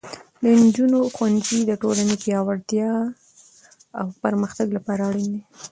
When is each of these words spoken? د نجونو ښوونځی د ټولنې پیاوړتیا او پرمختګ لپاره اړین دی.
د 0.41 0.43
نجونو 0.63 0.99
ښوونځی 1.15 1.59
د 1.65 1.71
ټولنې 1.81 2.15
پیاوړتیا 2.23 2.91
او 3.99 4.07
پرمختګ 4.23 4.67
لپاره 4.77 5.01
اړین 5.09 5.27
دی. 5.33 5.41